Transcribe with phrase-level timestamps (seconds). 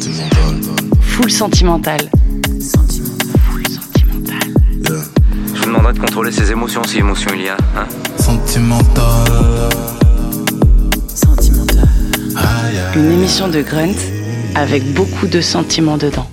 [0.00, 1.98] Full sentimental.
[1.98, 4.38] Full sentimental.
[4.84, 7.56] Je vous demanderai de contrôler ses émotions si émotion il y a.
[7.76, 9.26] Hein Sentimental.
[11.12, 11.88] Sentimental.
[12.36, 12.96] Aïe, aïe.
[12.96, 13.98] Une émission de Grunt
[14.54, 16.28] avec beaucoup de sentiments dedans.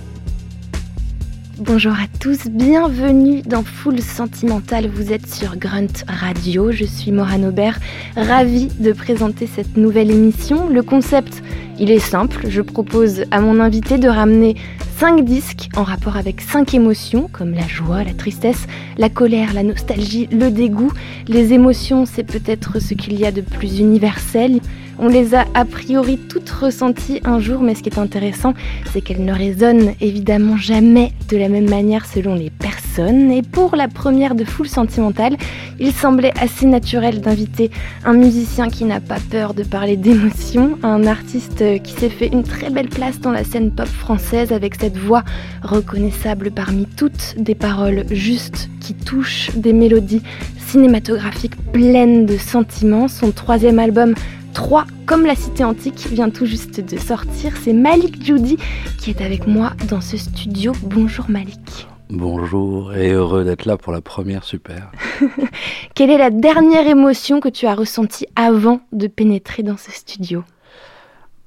[1.58, 4.88] Bonjour à tous, bienvenue dans Full Sentimental.
[4.88, 6.70] Vous êtes sur Grunt Radio.
[6.70, 7.80] Je suis Morane Aubert,
[8.14, 10.68] ravie de présenter cette nouvelle émission.
[10.68, 11.42] Le concept,
[11.78, 12.46] il est simple.
[12.48, 14.56] Je propose à mon invité de ramener
[14.98, 18.66] 5 disques en rapport avec 5 émotions comme la joie, la tristesse,
[18.96, 20.92] la colère, la nostalgie, le dégoût.
[21.28, 24.60] Les émotions, c'est peut-être ce qu'il y a de plus universel.
[24.98, 28.54] On les a a priori toutes ressenties un jour, mais ce qui est intéressant,
[28.92, 33.30] c'est qu'elles ne résonnent évidemment jamais de la même manière selon les personnes.
[33.30, 35.36] Et pour la première de Full Sentimental,
[35.78, 37.70] il semblait assez naturel d'inviter
[38.06, 42.42] un musicien qui n'a pas peur de parler d'émotions, un artiste qui s'est fait une
[42.42, 45.24] très belle place dans la scène pop française avec cette voix
[45.62, 50.22] reconnaissable parmi toutes, des paroles justes qui touchent, des mélodies
[50.66, 53.08] cinématographiques pleines de sentiments.
[53.08, 54.14] Son troisième album
[54.56, 57.52] 3, comme la cité antique, vient tout juste de sortir.
[57.62, 58.56] C'est Malik Judy
[58.98, 60.72] qui est avec moi dans ce studio.
[60.82, 61.86] Bonjour Malik.
[62.08, 64.90] Bonjour et heureux d'être là pour la première super.
[65.94, 70.42] Quelle est la dernière émotion que tu as ressentie avant de pénétrer dans ce studio?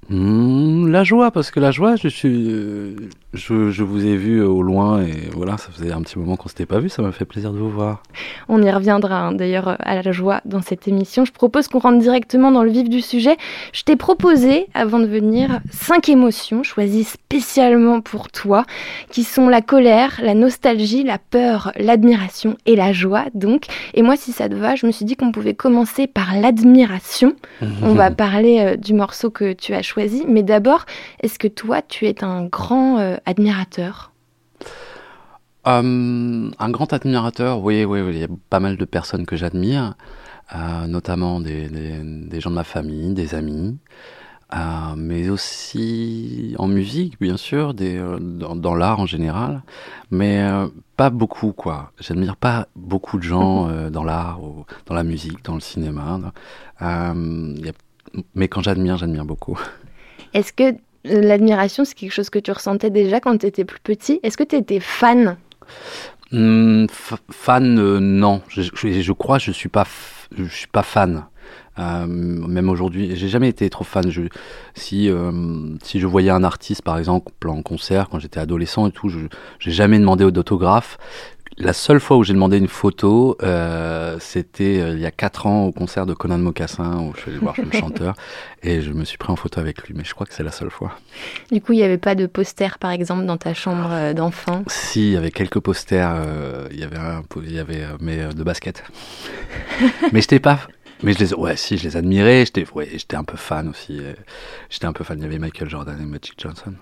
[0.10, 2.96] Hmm, la joie, parce que la joie, je suis, euh,
[3.34, 6.50] je, je vous ai vu au loin et voilà, ça faisait un petit moment qu'on
[6.50, 8.02] s'était pas vu, ça m'a fait plaisir de vous voir.
[8.48, 11.26] On y reviendra hein, d'ailleurs à la joie dans cette émission.
[11.26, 13.38] Je propose qu'on rentre directement dans le vif du sujet.
[13.72, 18.66] Je t'ai proposé, avant de venir, cinq émotions choisies spécialement pour toi,
[19.12, 23.26] qui sont la colère, la nostalgie, la peur, l'admiration et la joie.
[23.36, 26.36] Donc, et moi, si ça te va, je me suis dit qu'on pouvait commencer par
[26.36, 27.36] l'admiration.
[27.84, 30.86] On va parler euh, du morceau que tu as choisi, mais d'abord,
[31.22, 34.12] est-ce que toi, tu es un grand euh, admirateur
[35.68, 39.36] Euh, un grand admirateur, oui, oui, oui, il y a pas mal de personnes que
[39.36, 39.96] j'admire,
[40.56, 43.78] euh, notamment des, des, des gens de ma famille, des amis,
[44.56, 49.62] euh, mais aussi en musique, bien sûr, des, euh, dans, dans l'art en général,
[50.12, 51.92] mais euh, pas beaucoup, quoi.
[52.00, 56.20] J'admire pas beaucoup de gens euh, dans l'art, ou dans la musique, dans le cinéma.
[56.82, 57.74] Euh, il y a-
[58.34, 59.60] mais quand j'admire, j'admire beaucoup.
[60.34, 63.80] Est-ce que euh, l'admiration, c'est quelque chose que tu ressentais déjà quand tu étais plus
[63.80, 65.38] petit Est-ce que tu étais fan?
[66.32, 66.86] Hmm,
[67.32, 68.42] fan, euh, non.
[68.50, 69.86] Je, crois que je suis pas,
[70.50, 71.26] suis pas fan.
[71.80, 74.04] Euh, même aujourd'hui, j'ai jamais été trop fan.
[74.76, 75.32] Si euh,
[75.82, 79.20] si je voyais un artiste, par exemple, en concert quand j'étais adolescent et tout, je
[79.60, 80.98] j'ai jamais demandé d'autographe.
[81.62, 85.46] La seule fois où j'ai demandé une photo, euh, c'était euh, il y a quatre
[85.46, 88.16] ans au concert de Conan Mocassin où je suis allé voir le chanteur
[88.64, 89.94] et je me suis pris en photo avec lui.
[89.94, 90.94] Mais je crois que c'est la seule fois.
[91.52, 94.64] Du coup, il n'y avait pas de poster, par exemple, dans ta chambre euh, d'enfant?
[94.68, 96.16] Si, il y avait quelques posters,
[96.72, 98.86] il y avait un, il y avait, mais de basket.
[100.14, 100.62] mais j'étais pas,
[101.04, 104.00] mais je les, ouais, si, je les admirais, j'étais, ouais, j'étais un peu fan aussi.
[104.70, 105.20] J'étais un peu fan.
[105.20, 106.74] Il y avait Michael Jordan et Magic Johnson.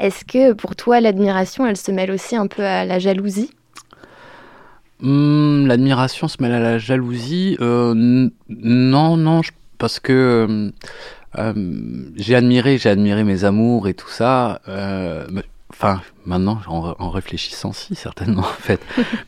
[0.00, 3.52] Est-ce que pour toi, l'admiration, elle se mêle aussi un peu à la jalousie?
[5.02, 7.56] Hmm, L'admiration se mêle à la jalousie.
[7.60, 10.12] Euh, non, non, je- parce que
[10.48, 10.70] euh,
[11.38, 11.52] euh,
[12.16, 14.60] j'ai admiré, j'ai admiré mes amours et tout ça.
[14.68, 15.26] euh,
[15.74, 18.80] Enfin, maintenant, en, réfléchissant, si certainement, en fait,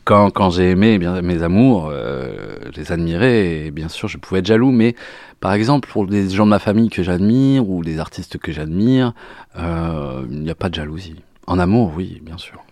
[0.05, 4.07] quand, quand j'ai aimé eh bien, mes amours, euh, je les admirais et bien sûr,
[4.07, 4.71] je pouvais être jaloux.
[4.71, 4.95] Mais
[5.41, 9.13] par exemple, pour des gens de ma famille que j'admire ou des artistes que j'admire,
[9.57, 11.15] euh, il n'y a pas de jalousie.
[11.47, 12.64] En amour, oui, bien sûr.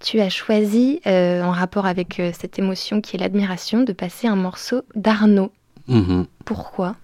[0.00, 4.28] Tu as choisi, euh, en rapport avec euh, cette émotion qui est l'admiration, de passer
[4.28, 5.50] un morceau d'Arnaud.
[5.88, 6.26] Mhm.
[6.44, 6.94] Pourquoi?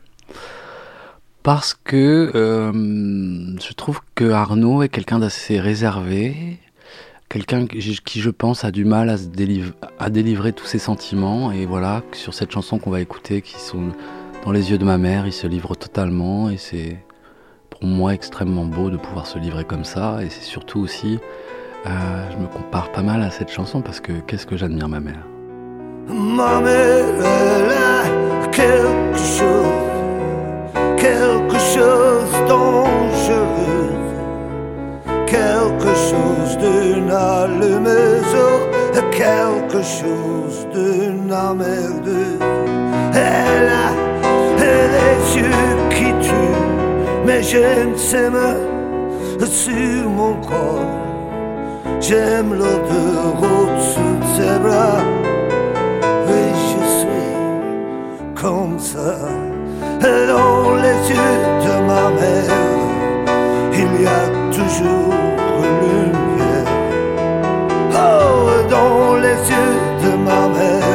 [1.43, 6.59] Parce que euh, je trouve que Arnaud est quelqu'un d'assez réservé,
[7.29, 10.79] quelqu'un qui, qui, je pense, a du mal à, se délivrer, à délivrer tous ses
[10.79, 11.51] sentiments.
[11.51, 13.89] Et voilà, sur cette chanson qu'on va écouter, qui sont
[14.45, 16.49] dans les yeux de ma mère, il se livre totalement.
[16.49, 16.97] Et c'est
[17.71, 20.23] pour moi extrêmement beau de pouvoir se livrer comme ça.
[20.23, 21.19] Et c'est surtout aussi,
[21.87, 25.01] euh, je me compare pas mal à cette chanson parce que qu'est-ce que j'admire ma
[25.01, 25.27] mère?
[26.09, 33.91] Ma mère, elle a quelque chose, quelque chose dangereux,
[35.27, 38.25] quelque chose d'une allumeuse,
[39.17, 42.39] quelque chose d'une amerdeuse.
[43.15, 43.91] Elle a
[44.59, 48.61] les yeux qui tuent, mais j'aime ses mains
[49.45, 51.14] sur mon corps.
[52.07, 53.03] J'aime l'eau de
[53.41, 55.01] route sous ses bras.
[56.29, 59.17] Et je suis comme ça.
[60.01, 62.61] Et dans les yeux de ma mère,
[63.73, 65.15] il y a toujours
[65.65, 66.73] une lumière.
[67.95, 69.75] Oh, dans les yeux
[70.05, 70.91] de ma mère,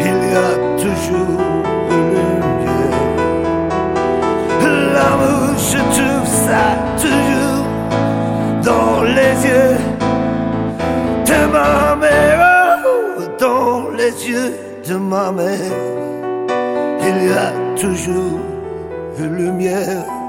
[0.00, 0.50] il y a
[0.82, 1.49] toujours.
[14.90, 15.72] de ma mère,
[17.08, 18.40] il y a toujours
[19.18, 20.19] une lumière.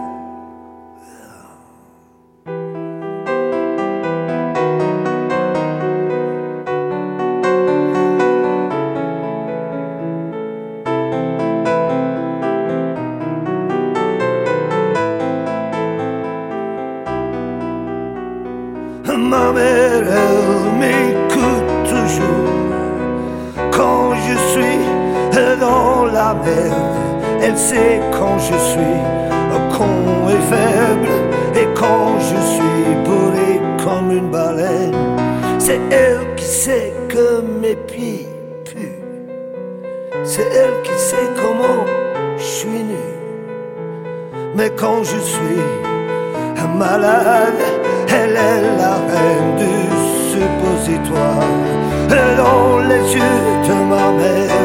[50.94, 54.60] et dans les yeux de ma mère,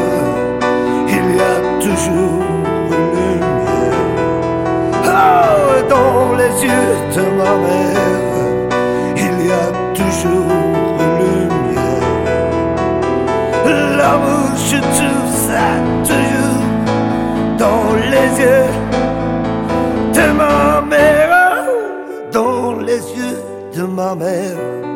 [1.07, 2.43] il y a toujours
[2.95, 4.03] une lumière.
[5.05, 8.05] Ah, dans les yeux de ma mère,
[9.15, 9.67] il y a
[9.99, 10.51] toujours
[11.03, 12.07] une lumière.
[13.97, 15.67] L'amour, je trouve ça
[16.09, 16.65] toujours
[17.57, 18.69] dans les yeux
[20.13, 21.31] de ma mère,
[22.31, 23.39] dans les yeux
[23.75, 24.86] de ma mère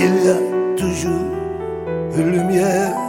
[0.00, 0.38] il y a
[0.76, 1.26] toujours
[2.16, 3.07] une lumière.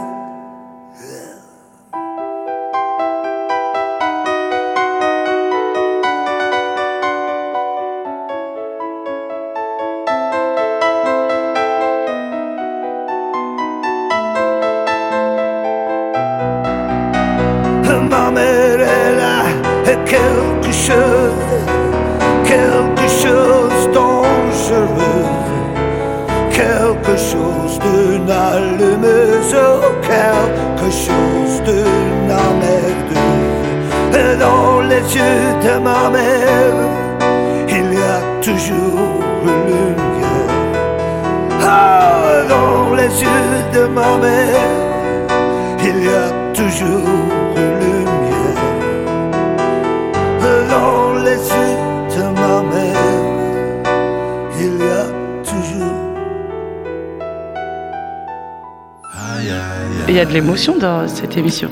[60.08, 61.70] Il y a de l'émotion dans cette émission.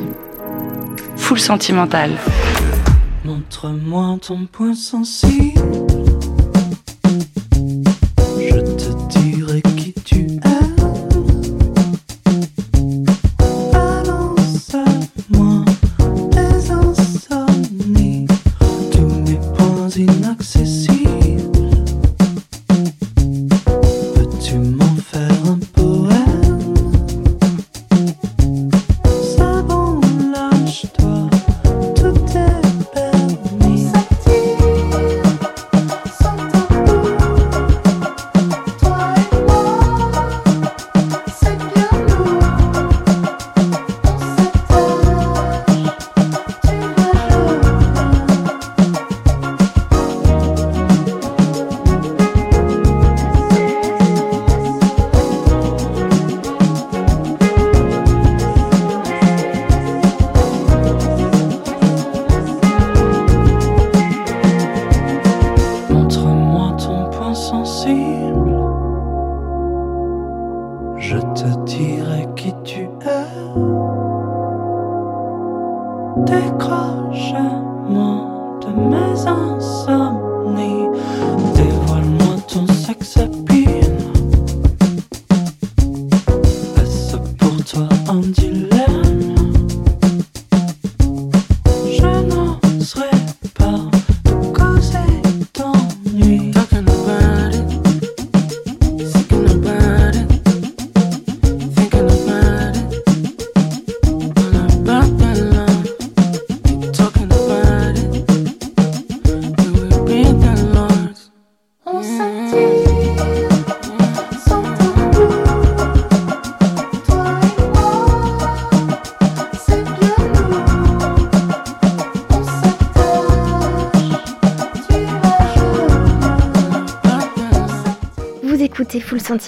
[1.17, 2.13] Full sentimentale.
[3.25, 5.88] Montre-moi ton point sensible.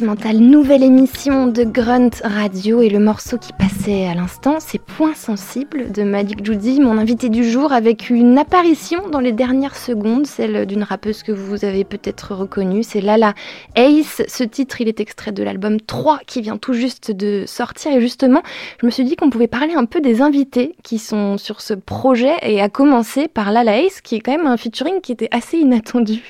[0.02, 5.92] Nouvelle émission de Grunt Radio et le morceau qui passait à l'instant, c'est Point Sensible
[5.92, 10.64] de Malik Judy, mon invité du jour, avec une apparition dans les dernières secondes, celle
[10.64, 13.34] d'une rappeuse que vous avez peut-être reconnue, c'est Lala
[13.74, 14.22] Ace.
[14.26, 18.00] Ce titre, il est extrait de l'album 3 qui vient tout juste de sortir et
[18.00, 18.42] justement,
[18.80, 21.74] je me suis dit qu'on pouvait parler un peu des invités qui sont sur ce
[21.74, 25.28] projet et à commencer par Lala Ace qui est quand même un featuring qui était
[25.30, 26.22] assez inattendu.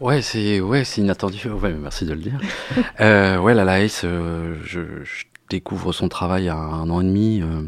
[0.00, 1.46] Ouais, c'est ouais, c'est inattendu.
[1.62, 2.40] Ouais, merci de le dire.
[3.00, 4.80] euh, ouais, la Laïs, euh, je,
[5.50, 7.62] découvre son travail a un an et demi euh,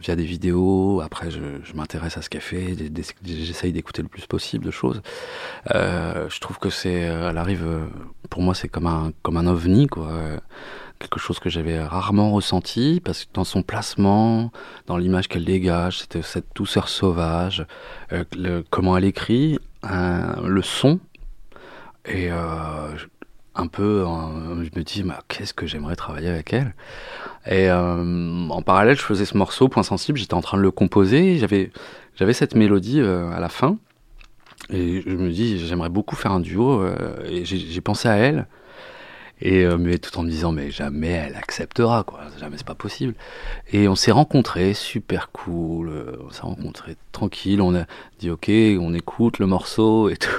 [0.00, 1.00] via des vidéos.
[1.00, 2.76] Après, je, je m'intéresse à ce qu'elle fait.
[3.24, 5.02] J'essaye d'écouter le plus possible de choses.
[5.74, 7.66] Euh, je trouve que c'est, elle arrive.
[8.30, 10.12] Pour moi, c'est comme un comme un ovni, quoi.
[11.00, 14.52] Quelque chose que j'avais rarement ressenti parce que dans son placement,
[14.86, 17.66] dans l'image qu'elle dégage, cette douceur sauvage,
[18.70, 21.00] comment elle écrit, le son
[22.06, 22.96] et euh,
[23.54, 26.74] un peu, euh, je me dis, bah, qu'est-ce que j'aimerais travailler avec elle?
[27.46, 30.70] Et euh, en parallèle, je faisais ce morceau, Point Sensible, j'étais en train de le
[30.70, 31.70] composer, j'avais,
[32.16, 33.78] j'avais cette mélodie euh, à la fin.
[34.70, 36.80] Et je me dis, j'aimerais beaucoup faire un duo.
[36.82, 36.96] euh,
[37.28, 38.46] et j'ai pensé à elle.
[39.40, 42.20] Et euh, mais tout en me disant, mais jamais elle acceptera, quoi.
[42.38, 43.14] Jamais c'est pas possible.
[43.72, 45.88] Et on s'est rencontrés, super cool.
[45.90, 47.60] euh, On s'est rencontrés tranquille.
[47.60, 47.84] On a
[48.20, 48.48] dit, ok,
[48.80, 50.30] on écoute le morceau et tout.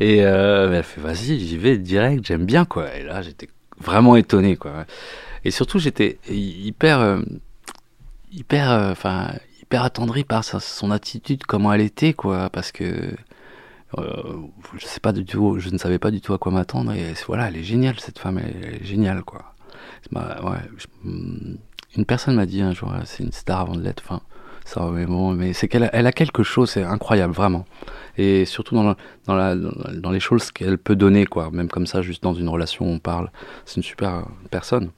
[0.00, 2.94] Et euh, elle fait, vas-y, j'y vais direct, j'aime bien, quoi.
[2.94, 4.86] Et là, j'étais vraiment étonné, quoi.
[5.44, 7.20] Et surtout, j'étais hyper, euh,
[8.32, 13.14] hyper, euh, enfin, hyper attendri par son attitude, comment elle était, quoi, parce que
[13.96, 16.92] je ne savais pas du tout à quoi m'attendre.
[16.92, 19.54] Et voilà, elle est géniale, cette femme, elle, est géniale, quoi.
[20.12, 20.86] Je,
[21.94, 24.02] une personne m'a dit un jour, c'est une star avant de l'être.
[24.04, 24.22] Enfin,
[24.64, 27.64] ça, mais bon, mais c'est qu'elle a, elle a quelque chose, c'est incroyable, vraiment.
[28.18, 31.50] Et surtout dans, la, dans, la, dans les choses qu'elle peut donner, quoi.
[31.50, 33.30] Même comme ça, juste dans une relation, on parle.
[33.64, 34.90] C'est une super personne.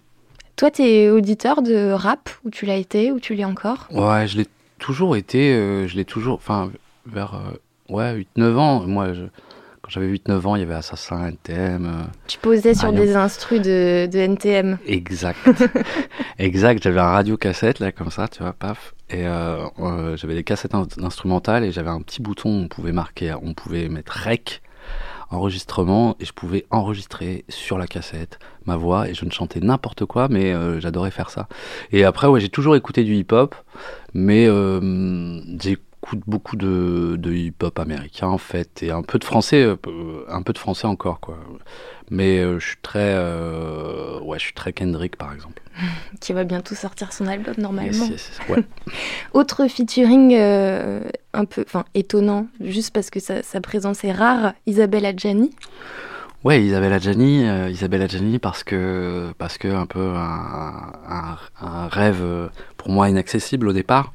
[0.57, 3.89] Toi, t'es auditeur de rap, ou tu l'as été, ou tu l'es encore?
[3.91, 4.47] Ouais, je l'ai
[4.79, 6.71] toujours été, euh, je l'ai toujours, enfin,
[7.07, 8.87] vers, euh, ouais, 8-9 ans.
[8.87, 9.23] Moi, je,
[9.83, 11.87] quand j'avais 8-9 ans, il y avait Assassin, NTM.
[11.87, 14.79] Euh, tu posais sur des instrus de, de NTM.
[14.87, 15.39] Exact.
[16.39, 16.83] exact.
[16.83, 18.94] J'avais un radio cassette, là, comme ça, tu vois, paf.
[19.11, 22.93] Et euh, euh, j'avais des cassettes in instrumentales et j'avais un petit bouton on pouvait
[22.93, 24.63] marquer, on pouvait mettre rec,
[25.31, 30.07] enregistrement, et je pouvais enregistrer sur la cassette ma voix et je ne chantais n'importe
[30.07, 31.49] quoi, mais euh, j'adorais faire ça.
[31.93, 33.55] Et après, ouais, j'ai toujours écouté du hip-hop,
[34.15, 35.84] mais euh, j'écoute
[36.27, 39.77] beaucoup de, de hip-hop américain en fait, et un peu de français, euh,
[40.29, 41.39] un peu de français encore, quoi.
[42.11, 45.63] Mais euh, je suis très, euh, ouais, je suis très Kendrick par exemple.
[46.21, 48.07] Qui va bientôt sortir son album normalement.
[48.07, 48.65] Yes, yes, ouais.
[49.33, 51.01] Autre featuring euh,
[51.33, 55.51] un peu, enfin étonnant, juste parce que sa, sa, présence est rare, Isabelle Adjani.
[56.45, 61.89] Ouais, Isabelle Adjani, euh, Isabelle Adjani parce que parce que un peu un, un, un
[61.89, 64.13] rêve pour moi inaccessible au départ.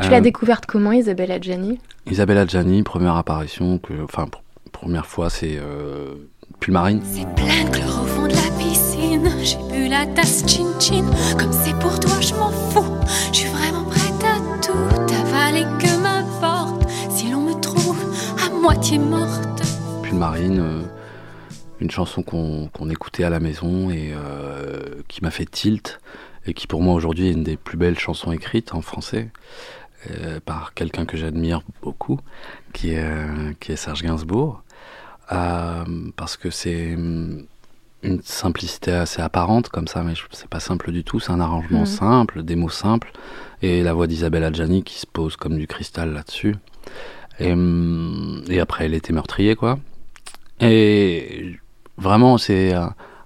[0.00, 1.78] Tu euh, l'as découverte comment, Isabelle Adjani?
[2.10, 4.26] Isabelle Adjani, première apparition, que, enfin
[4.72, 6.14] première fois, c'est euh,
[6.60, 7.02] Pulmarine.
[7.04, 9.30] C'est plein de chlore au fond de la piscine.
[9.42, 11.04] J'ai bu la tasse chin chin.
[11.38, 12.94] Comme c'est pour toi, je m'en fous.
[13.32, 16.88] Je suis vraiment prête à tout avaler que m'importe.
[17.10, 17.98] Si l'on me trouve
[18.44, 19.62] à moitié morte.
[20.02, 20.82] Pulmarine, euh,
[21.80, 26.00] une chanson qu'on qu écoutait à la maison et euh, qui m'a fait tilt
[26.46, 29.30] et qui pour moi aujourd'hui est une des plus belles chansons écrites en français.
[30.10, 32.18] Euh, par quelqu'un que j'admire beaucoup,
[32.72, 34.64] qui est, euh, qui est Serge Gainsbourg,
[35.30, 35.84] euh,
[36.16, 36.90] parce que c'est
[38.02, 41.20] une simplicité assez apparente comme ça, mais c'est pas simple du tout.
[41.20, 41.86] C'est un arrangement mmh.
[41.86, 43.12] simple, des mots simples,
[43.62, 46.56] et la voix d'Isabelle Adjani qui se pose comme du cristal là-dessus.
[47.38, 47.54] Et,
[48.48, 49.78] et, après, elle était meurtrier, quoi.
[50.60, 51.54] Et
[51.96, 52.74] vraiment, c'est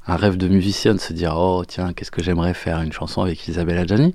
[0.09, 3.23] un rêve de musicien de se dire oh tiens qu'est-ce que j'aimerais faire une chanson
[3.23, 4.15] avec Isabelle Adjani.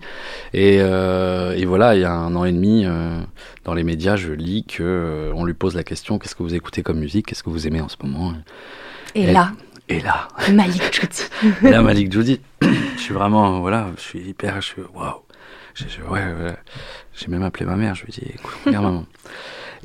[0.54, 3.20] Et, euh, et voilà il y a un an et demi euh,
[3.66, 6.56] dans les médias je lis que euh, on lui pose la question qu'est-ce que vous
[6.56, 8.34] écoutez comme musique qu'est-ce que vous aimez en ce moment?
[9.16, 9.52] Et, et là.
[9.90, 10.30] Et là.
[10.54, 11.24] Malik Judy
[11.64, 15.22] et là Malik Judy je suis vraiment voilà je suis hyper je suis waouh.
[16.10, 16.56] Ouais, ouais.
[17.14, 19.06] J'ai même appelé ma mère je lui ai dit écoute regarde maman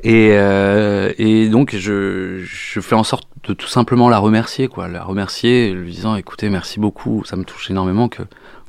[0.03, 4.87] et, euh, et donc je, je fais en sorte de tout simplement la remercier, quoi,
[4.87, 8.23] la remercier, lui disant écoutez merci beaucoup, ça me touche énormément que,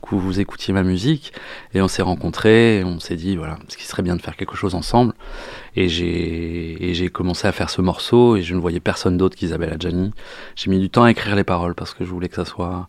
[0.08, 1.32] que vous écoutiez ma musique.
[1.75, 4.56] Et on s'est rencontrés, on s'est dit voilà, ce qui serait bien de faire quelque
[4.56, 5.14] chose ensemble.
[5.76, 9.37] Et j'ai et j'ai commencé à faire ce morceau et je ne voyais personne d'autre
[9.37, 10.12] qu'Isabelle Adjani.
[10.56, 12.88] J'ai mis du temps à écrire les paroles parce que je voulais que ça soit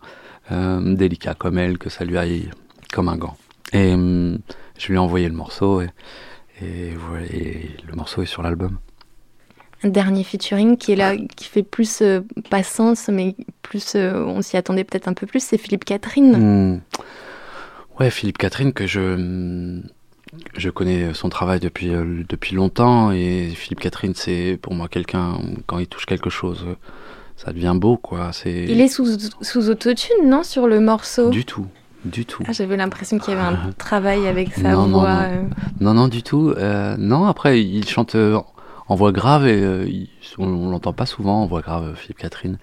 [0.52, 2.50] euh, délicat comme elle, que ça lui aille
[2.92, 3.36] comme un gant.
[3.72, 4.36] Et euh,
[4.78, 5.90] je lui ai envoyé le morceau et
[6.62, 8.78] et, voilà, et le morceau est sur l'album.
[9.82, 14.24] Un dernier featuring qui est là, qui fait plus euh, pas sens, mais plus, euh,
[14.26, 16.36] on s'y attendait peut-être un peu plus, c'est Philippe Catherine.
[16.36, 16.80] Hmm.
[17.98, 19.80] Ouais, Philippe Catherine, que je,
[20.54, 23.10] je connais son travail depuis, euh, depuis longtemps.
[23.10, 26.66] Et Philippe Catherine, c'est pour moi quelqu'un, quand il touche quelque chose,
[27.36, 28.34] ça devient beau, quoi.
[28.34, 29.06] C'est Il est sous,
[29.40, 31.30] sous autotune, non, sur le morceau?
[31.30, 31.66] Du tout,
[32.04, 32.42] du tout.
[32.46, 35.14] Ah, J'avais l'impression qu'il y avait un travail avec sa Non, non, voix.
[35.14, 35.20] non.
[35.22, 35.42] euh.
[35.80, 36.50] Non, non, du tout.
[36.56, 38.38] Euh, non, après, il chante euh,
[38.88, 42.18] en voix grave et euh, il- on, on l'entend pas souvent en voix grave, Philippe
[42.18, 42.58] Catherine.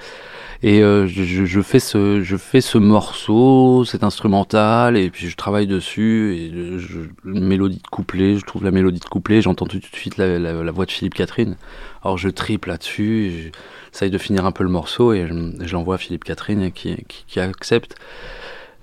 [0.64, 5.68] Et euh, je, fais ce, je fais ce morceau, cet instrumental, et puis je travaille
[5.68, 6.36] dessus.
[6.36, 10.18] Et je, mélodie de couplet, je trouve la mélodie de couplet, j'entends tout de suite
[10.18, 11.56] la, la- la voix de Philippe Catherine.
[12.04, 13.52] Alors je triple là-dessus,
[13.92, 16.96] j'essaye de finir un peu le morceau et je, je l'envoie à Philippe Catherine qui,
[17.08, 17.96] qui, qui accepte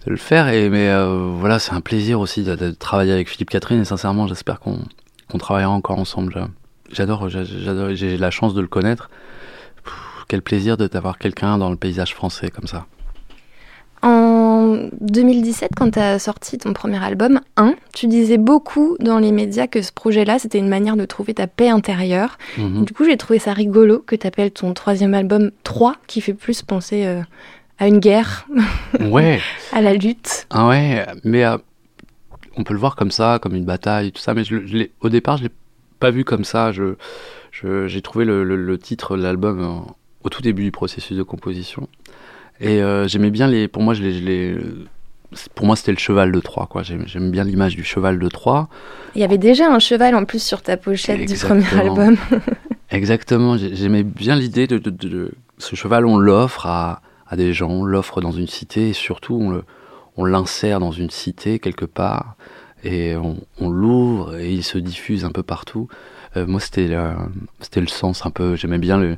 [0.06, 0.48] de le faire.
[0.48, 3.84] Et mais euh, voilà, c'est un plaisir aussi de, de travailler avec Philippe Catherine et
[3.84, 4.78] sincèrement, j'espère qu'on
[5.30, 6.46] qu'on travaillera encore ensemble.
[6.92, 9.08] J'adore, j'a- j'adore, j'ai la chance de le connaître.
[9.84, 9.94] Pff,
[10.28, 12.86] quel plaisir d'avoir quelqu'un dans le paysage français comme ça.
[14.02, 19.32] En 2017, quand tu as sorti ton premier album, 1, tu disais beaucoup dans les
[19.32, 22.36] médias que ce projet-là, c'était une manière de trouver ta paix intérieure.
[22.58, 22.84] Mhm.
[22.84, 26.34] Du coup, j'ai trouvé ça rigolo que tu appelles ton troisième album 3, qui fait
[26.34, 27.22] plus penser euh,
[27.78, 28.46] à une guerre,
[29.00, 29.40] Ouais,
[29.72, 30.46] à la lutte.
[30.50, 31.56] ah ouais, mais euh,
[32.56, 34.34] on peut le voir comme ça, comme une bataille, tout ça.
[34.34, 35.50] Mais je, je au départ, je l'ai
[36.00, 36.70] pas vu comme ça.
[36.72, 36.94] Je,
[37.86, 39.90] j'ai trouvé le, le- le titre de l'album euh,
[40.22, 41.88] au tout début du processus de composition.
[42.60, 43.66] Et euh, j'aimais bien les.
[43.68, 44.02] Pour moi, je
[45.32, 46.66] c'est- pour moi, c'était le cheval de Troie.
[46.70, 46.82] Quoi.
[46.84, 48.68] J'aime, bien l'image du cheval de Troie.
[49.16, 52.16] Il y avait déjà un cheval en plus sur ta pochette du premier album.
[52.90, 57.36] Exactement, j'ai- j'aimais bien l'idée de, de- de- de- ce cheval, on l'offre à, à
[57.36, 59.64] des gens, on l'offre dans une cité et surtout on le-
[60.16, 62.36] on l'insère dans une cité quelque part
[62.84, 65.88] et on, on l'ouvre et il se diffuse un peu partout.
[66.36, 67.10] Euh, moi, c'était le,
[67.60, 69.16] c'était le sens un peu, j'aimais bien le.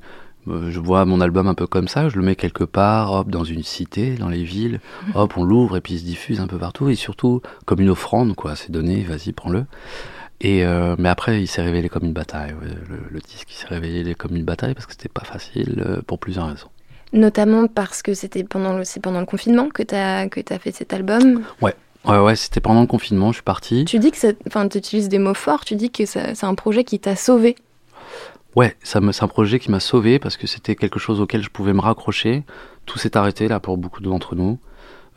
[0.48, 3.28] euh, Je vois mon album un peu comme ça, je le mets quelque part, hop,
[3.30, 4.80] dans une cité, dans les villes,
[5.14, 7.90] hop, on l'ouvre et puis il se diffuse un peu partout et surtout comme une
[7.90, 8.54] offrande, quoi.
[8.56, 9.64] C'est donné, vas-y, prends-le.
[10.40, 12.54] Et euh, mais après, il s'est révélé comme une bataille.
[12.60, 16.18] Le, le disque, il s'est révélé comme une bataille parce que c'était pas facile pour
[16.18, 16.68] plusieurs raisons.
[17.12, 20.58] Notamment parce que c'était pendant le, c'est pendant le confinement que tu as, que as
[20.58, 21.42] fait cet album.
[21.62, 21.74] Ouais,
[22.18, 23.84] ouais, c'était pendant le confinement, je suis parti.
[23.84, 26.54] Tu dis que ça- enfin, tu utilises des mots forts, tu dis que c'est un
[26.54, 27.56] projet qui t'a sauvé.
[28.54, 31.42] Ouais, ça me, c'est un projet qui m'a sauvé parce que c'était quelque chose auquel
[31.42, 32.44] je pouvais me raccrocher.
[32.86, 34.58] Tout s'est arrêté là pour beaucoup d'entre nous.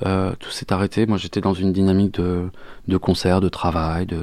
[0.05, 1.05] Euh, tout s'est arrêté.
[1.05, 2.49] Moi, j'étais dans une dynamique de,
[2.87, 4.19] de concert, de travail, de.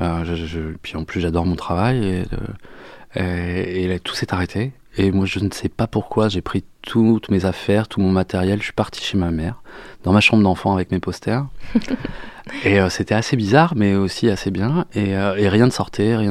[0.00, 4.14] euh, je, je- puis en plus, j'adore mon travail et, de- et, et là, tout
[4.14, 4.72] s'est arrêté.
[4.98, 8.58] Et moi, je ne sais pas pourquoi, j'ai pris toutes mes affaires, tout mon matériel.
[8.58, 9.62] Je suis parti chez ma mère,
[10.04, 11.46] dans ma chambre d'enfant avec mes posters.
[12.64, 14.84] et euh, c'était assez bizarre, mais aussi assez bien.
[14.94, 16.30] Et, euh, et rien ne sortait, rien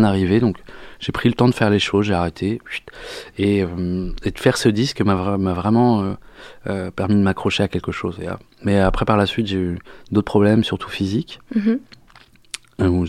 [0.00, 0.40] n'arrivait.
[0.40, 0.58] Donc,
[1.00, 2.60] j'ai pris le temps de faire les choses, j'ai arrêté.
[3.38, 6.16] Et, euh, et de faire ce disque m'a vra- m'a vraiment
[6.96, 8.18] permis de m'accrocher à quelque chose.
[8.20, 8.26] Et,
[8.62, 9.78] mais après, par la suite, j'ai eu
[10.10, 11.40] d'autres problèmes, surtout physiques,
[12.78, 13.06] où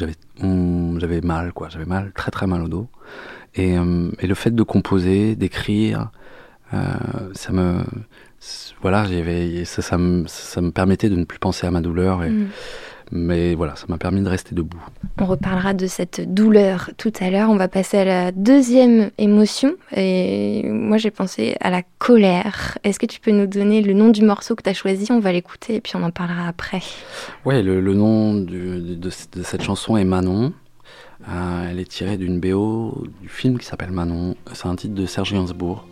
[0.99, 1.67] j'avais mal, quoi.
[1.69, 2.87] J'avais mal, très très mal au dos.
[3.57, 6.09] Et, euh, et le fait de composer, d'écrire,
[6.73, 6.77] euh,
[7.33, 7.83] ça me.
[8.81, 9.05] Voilà,
[9.65, 12.23] ça, ça, me, ça me permettait de ne plus penser à ma douleur.
[12.23, 12.47] Et, Mm.
[13.09, 14.83] Mais voilà, ça m'a permis de rester debout.
[15.17, 17.49] On reparlera de cette douleur tout à l'heure.
[17.49, 19.75] On va passer à la deuxième émotion.
[19.95, 22.77] Et moi, j'ai pensé à la colère.
[22.83, 25.09] Est-ce que tu peux nous donner le nom du morceau que tu as choisi?
[25.09, 26.81] On va l'écouter et puis on en parlera après.
[27.45, 30.51] Ouais, le, le nom du- de, de cette chanson est Manon.
[31.29, 34.35] Euh, elle est tirée d'une BO du film qui s'appelle Manon.
[34.53, 35.85] C'est un titre de Serge Gainsbourg.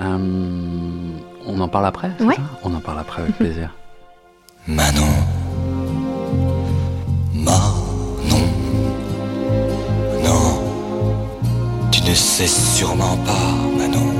[0.00, 1.10] Euh,
[1.46, 2.34] on en parle après Ouais.
[2.36, 2.42] ça?
[2.64, 3.74] On en parle après avec plaisir.
[4.68, 5.06] Manon,
[7.34, 8.44] Manon,
[10.22, 14.12] non, tu ne sais sûrement pas, Manon,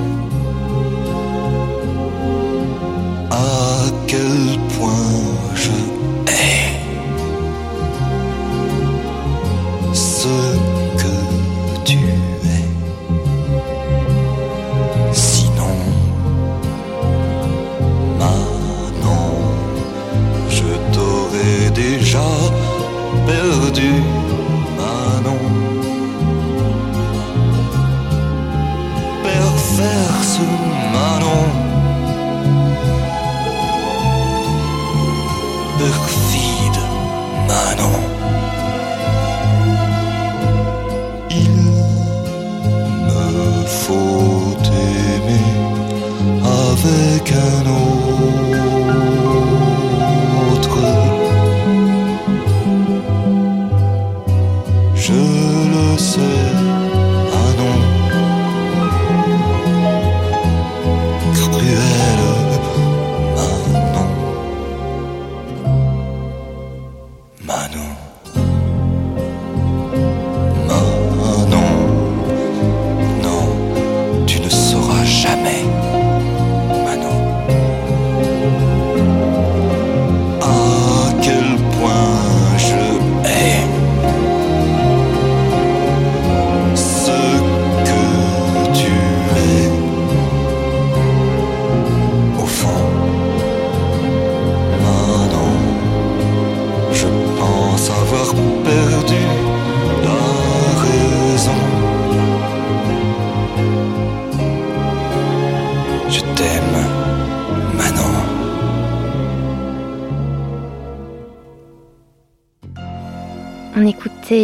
[3.30, 4.90] à quel point
[5.54, 5.70] je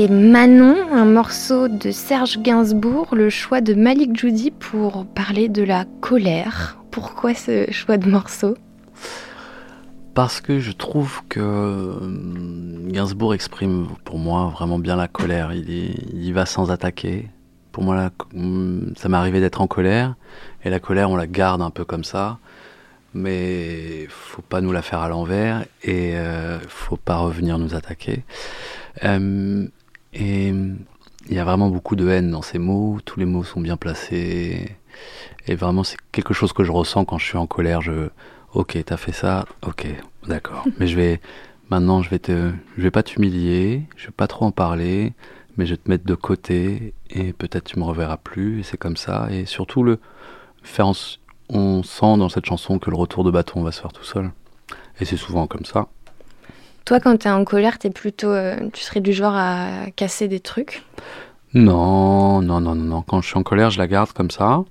[0.09, 5.85] Manon, un morceau de Serge Gainsbourg, le choix de Malik Judy pour parler de la
[6.01, 6.79] colère.
[6.91, 8.57] Pourquoi ce choix de morceau?
[10.15, 15.53] Parce que je trouve que euh, Gainsbourg exprime pour moi vraiment bien la colère.
[15.53, 17.31] Il, va sans attaquer.
[17.73, 20.15] Pour moi, hum, ça m'est arrivé d'être en colère.
[20.65, 22.39] Et la colère, on la garde un peu comme ça.
[23.15, 25.65] Mais faut pas nous la faire à l'envers.
[25.83, 28.25] Et euh, faut pas revenir nous attaquer.
[29.05, 29.67] Euh,
[30.15, 30.49] et
[31.29, 32.99] il y a vraiment beaucoup de haine dans ces mots.
[33.05, 34.77] Tous les mots sont bien placés.
[35.47, 37.81] Et vraiment, c'est quelque chose que je ressens quand je suis en colère.
[37.81, 38.09] Je,
[38.53, 39.87] ok, t'as fait ça, ok,
[40.27, 40.65] d'accord.
[40.79, 41.21] Mais je vais,
[41.71, 45.13] maintenant, je vais te, je vais pas t'humilier, je vais pas trop en parler,
[45.57, 48.61] mais je vais te mettre de côté et peut-être tu me reverras plus.
[48.61, 49.29] Et c'est comme ça.
[49.31, 50.01] Et surtout le
[50.63, 50.95] faire, en
[51.49, 54.31] on sent dans cette chanson que le retour de bâton va se faire tout seul.
[55.01, 55.89] Et c'est souvent comme ça.
[56.85, 60.41] Toi, quand t'es en colère, t'es plutôt, euh, tu serais du genre à casser des
[60.41, 60.83] trucs?
[61.55, 63.03] Non, non, non, non.
[63.03, 64.65] Quand je suis en colère, je la garde comme ça.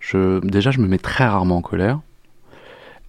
[0.00, 2.00] Je, déjà, je me mets très rarement en colère.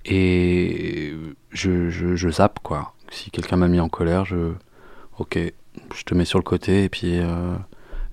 [0.06, 1.16] Et
[1.52, 2.94] je, zappe, quoi.
[3.10, 4.54] Si quelqu'un m'a mis en colère, je.
[5.18, 5.40] Ok,
[5.96, 7.56] je te mets sur le côté et puis, euh,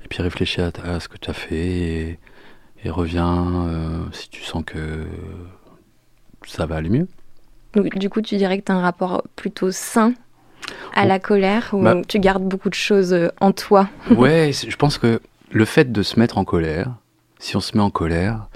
[0.05, 2.19] et puis réfléchis à, ce que tu as fait et,
[2.83, 5.05] et reviens euh, si tu sens que
[6.47, 7.09] ça va aller mieux.
[7.75, 10.15] Donc, du coup, tu dirais que t'as un rapport plutôt sain
[10.95, 13.89] à la colère ou Bah- tu gardes beaucoup de choses euh, en toi?
[14.11, 16.91] Ouais, je pense que le fait de se mettre en colère,
[17.39, 18.49] si on se met en colère,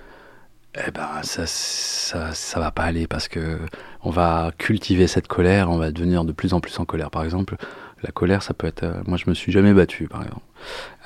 [0.86, 3.58] eh ben ça, ça, ça va pas aller parce que
[4.02, 7.10] on va cultiver cette colère, on va devenir de plus en plus en colère.
[7.10, 7.56] Par exemple,
[8.02, 8.84] la colère, ça peut être.
[8.84, 10.42] euh, moi, je me suis jamais battu, par exemple.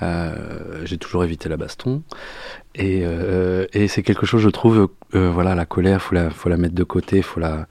[0.02, 2.02] Euh, J'ai toujours évité la baston,
[2.74, 4.88] et, euh, et c'est quelque chose, je trouve.
[5.12, 7.66] voilà, la colère, faut la, faut la mettre de côté, faut la,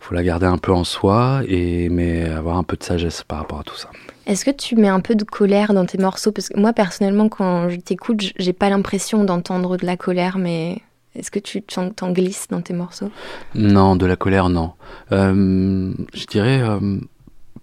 [0.00, 3.38] faut la garder un peu en soi, et mais avoir un peu de sagesse par
[3.38, 3.90] rapport à tout ça.
[4.26, 6.32] Est-ce que tu mets un peu de colère dans tes morceaux?
[6.32, 10.80] Parce que moi, personnellement, quand je t'écoute, j'ai pas l'impression d'entendre de la colère, mais
[11.14, 13.10] est-ce que tu t'en t'en glisses dans tes morceaux?
[13.54, 14.72] Non, de la colère, non.
[15.12, 16.78] Euh, je dirais euh,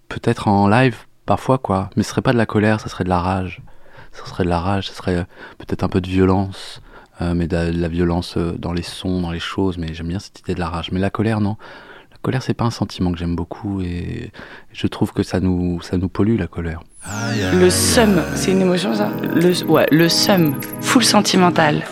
[0.08, 1.90] peut-être en live, parfois, quoi.
[1.96, 3.62] Mais ce serait pas de la colère, ça serait de la rage.
[4.12, 5.24] Ça serait de la rage, ça serait euh,
[5.58, 6.80] peut-être un peu de violence,
[7.20, 9.78] euh, mais de la, violence euh, dans les sons, dans les choses.
[9.78, 10.90] Mais j'aime bien cette idée de la rage.
[10.92, 11.56] Mais la colère, non.
[12.10, 14.32] La colère, c'est pas un sentiment que j'aime beaucoup et
[14.72, 16.80] je trouve que ça nous, ça nous pollue, la colère.
[17.54, 19.10] Le seum, c'est une émotion ça?
[19.22, 21.84] Le, Ouais, le seum, full sentimental.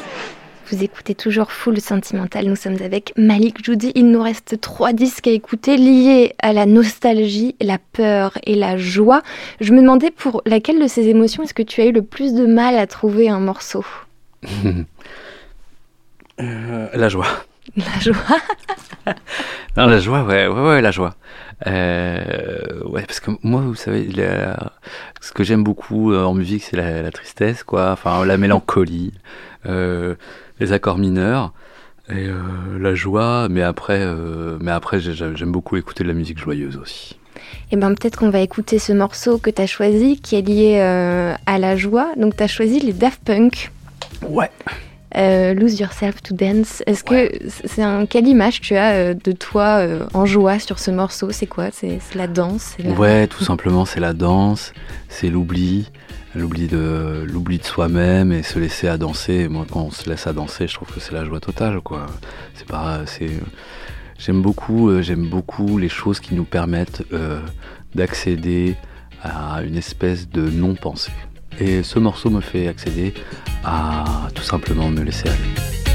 [0.69, 3.93] Vous écoutez toujours Full Sentimental, nous sommes avec Malik Judy.
[3.95, 8.77] Il nous reste trois disques à écouter liés à la nostalgie, la peur et la
[8.77, 9.23] joie.
[9.61, 12.35] Je me demandais pour laquelle de ces émotions est-ce que tu as eu le plus
[12.35, 13.85] de mal à trouver un morceau?
[16.39, 17.27] Euh, la joie.
[17.79, 18.17] La joie?
[19.79, 21.15] Non, la joie, ouais, ouais, ouais, la joie.
[21.67, 24.73] Euh, ouais, parce que moi, vous savez, la-
[25.23, 27.91] ce que j'aime beaucoup euh, en musique, c'est la, la tristesse, quoi.
[27.93, 29.13] Enfin, la mélancolie,
[29.67, 30.15] euh,
[30.61, 31.53] les accords mineurs
[32.09, 32.35] et euh,
[32.81, 33.49] la joie.
[33.51, 37.19] Mais après, euh, mais après, j'ai- j'aime beaucoup écouter de la musique joyeuse aussi.
[37.73, 40.79] Eh bien, peut-être qu'on va écouter ce morceau que tu as choisi, qui est lié
[40.81, 42.09] euh, à la joie.
[42.17, 43.71] Donc, tu as choisi les Daft Punk.
[44.29, 44.51] Ouais.
[45.17, 46.83] Euh, Lose Yourself to Dance.
[46.87, 47.31] Est-ce que
[47.65, 51.31] c'est un quelle image tu as euh, de toi euh, en joie sur ce morceau?
[51.31, 51.69] C'est quoi?
[51.73, 52.75] C'est c'est la danse?
[52.77, 54.73] C'est la- Ouais, tout simplement, c'est la danse,
[55.09, 55.91] c'est l'oubli,
[56.37, 59.49] l'oubli de l'oubli de soi-même et se laisser à danser.
[59.49, 62.07] Moi, quand on se laisse à danser, je trouve que c'est la joie totale, quoi.
[62.55, 63.31] C'est pas, c'est,
[64.19, 67.41] j'aime beaucoup, euh, j'aime beaucoup les choses qui nous permettent euh,
[67.95, 68.77] d'accéder
[69.23, 71.13] à une espèce de non-pensée.
[71.59, 73.15] Et ce morceau me fait accéder
[73.65, 75.86] à tout simplement me laisser aller.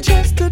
[0.00, 0.49] just a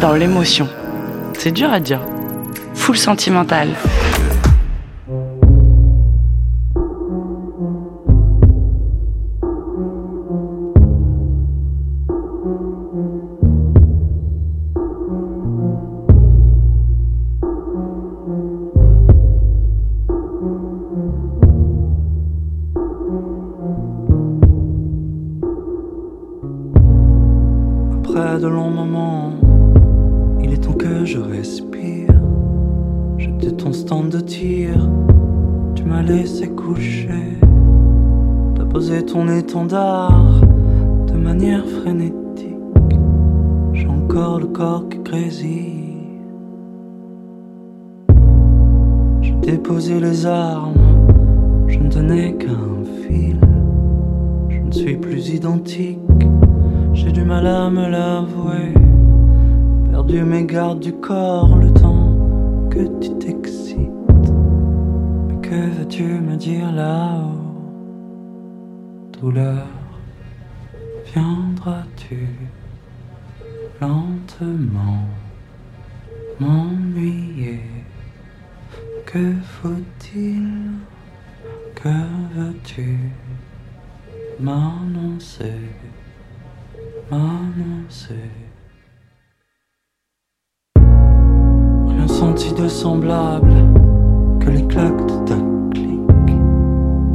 [0.00, 0.68] dans l'émotion.
[1.38, 2.00] C'est dur à dire.
[2.74, 3.68] Full sentimental.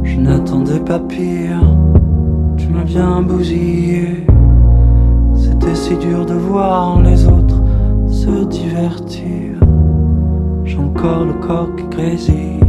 [0.02, 1.60] Je n'attendais pas pire,
[2.56, 4.26] tu m'as bien bousillé.
[5.36, 7.62] C'était si dur de voir les autres
[8.08, 9.60] se divertir.
[10.64, 12.61] J'ai encore le corps qui grésille.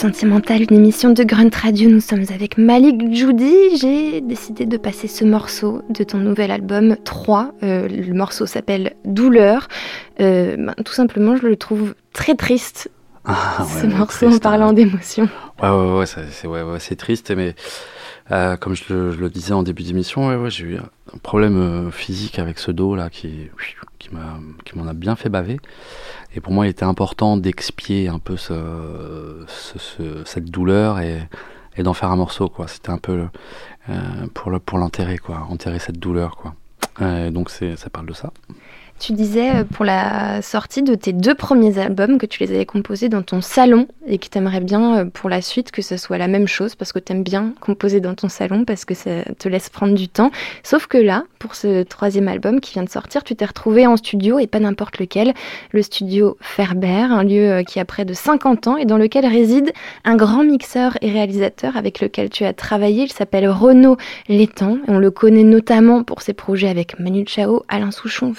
[0.00, 1.90] Sentimental, une émission de Grunt Radio.
[1.90, 3.76] Nous sommes avec Malik Judy.
[3.76, 7.52] J'ai décidé de passer ce morceau de ton nouvel album 3.
[7.62, 9.68] Euh, le morceau s'appelle Douleur.
[10.20, 12.90] Euh, ben, tout simplement, je le trouve très triste,
[13.26, 14.72] Ah, ce morceau, triste, en parlant hein.
[14.72, 15.28] d'émotion.
[15.62, 17.54] Ouais, ouais, ouais, c'est ouais, ouais, c'est triste, mais
[18.32, 21.18] euh, comme je le, je le disais en début d'émission, ouais, ouais, j'ai eu un
[21.22, 23.48] problème euh, physique avec ce dos là qui,
[23.98, 24.10] qui
[24.78, 25.58] m'en a bien fait baver.
[26.34, 31.18] Et pour moi, il était important d'expier un peu ce, ce- ce- cette douleur et,
[31.76, 32.68] et d'en faire un morceau, quoi.
[32.68, 33.26] C'était un peu
[33.88, 36.54] euh, pour le, pour l'enterrer, quoi, enterrer cette douleur, quoi.
[37.00, 38.32] Euh, donc ça parle de ça.
[39.00, 42.66] Tu disais euh, pour la sortie de tes deux premiers albums que tu les avais
[42.66, 45.96] composés dans ton salon et que tu aimerais bien euh, pour la suite que ce
[45.96, 48.92] soit la même chose parce que tu aimes bien composer dans ton salon parce que
[48.92, 50.30] ça te laisse prendre du temps.
[50.62, 53.96] Sauf que là, pour ce troisième album qui vient de sortir, tu t'es retrouvé en
[53.96, 55.32] studio et pas n'importe lequel,
[55.70, 59.24] le studio Ferber, un lieu euh, qui a près de 50 ans et dans lequel
[59.24, 59.72] réside
[60.04, 63.04] un grand mixeur et réalisateur avec lequel tu as travaillé.
[63.04, 63.96] Il s'appelle Renaud
[64.28, 68.34] Létang et on le connaît notamment pour ses projets avec Manu Chao, Alain Souchon,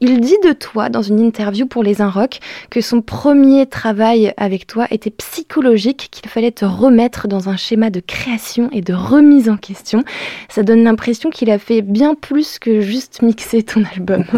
[0.00, 4.66] Il dit de toi dans une interview pour Les Inrocks que son premier travail avec
[4.66, 9.48] toi était psychologique, qu'il fallait te remettre dans un schéma de création et de remise
[9.48, 10.04] en question.
[10.48, 14.24] Ça donne l'impression qu'il a fait bien plus que juste mixer ton album.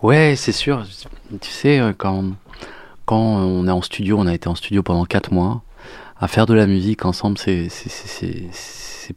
[0.00, 0.86] Ouais, c'est sûr.
[1.40, 2.24] Tu sais, euh, quand,
[3.04, 5.62] quand on est en studio, on a été en studio pendant quatre mois,
[6.20, 9.16] à faire de la musique ensemble, c'est c'est- c'est- c'est- c'est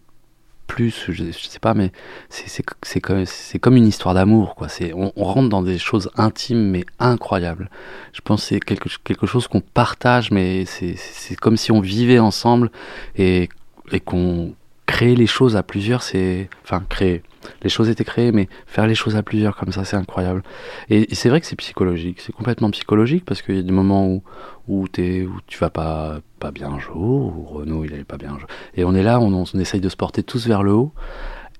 [0.71, 1.91] plus, je, sais pas, mais
[2.29, 3.25] c'est comme,
[3.59, 4.67] comme une histoire d'amour, quoi.
[4.95, 7.69] On, on rentre dans des choses intimes mais incroyables.
[8.13, 12.19] Je pense que c'est quelque, quelque chose qu'on partage, mais c'est comme si on vivait
[12.19, 12.71] ensemble
[13.17, 13.49] et,
[13.91, 14.55] et qu'on
[14.85, 16.03] créait les choses à plusieurs.
[16.03, 17.21] C'est enfin créer.
[17.63, 20.41] Les choses étaient créées, mais faire les choses à plusieurs comme ça, c'est incroyable.
[20.89, 24.07] Et, c'est vrai que c'est psychologique, c'est complètement psychologique parce qu'il y a des moments
[24.07, 24.23] où,
[24.69, 28.17] où, t'es- où tu vas pas, pas bien un jour, où Renaud il allait pas
[28.17, 28.37] bien un.
[28.75, 30.91] Et on est là, on, on essaye de se porter tous vers le haut.